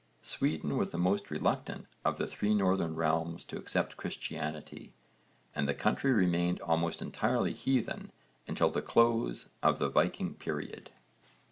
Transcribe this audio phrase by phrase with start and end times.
[0.23, 4.93] Sweden was the most reluctant of the three northern realms to accept Christianity,
[5.53, 8.11] and the country remained almost entirely heathen
[8.47, 10.89] until the close of the Viking period.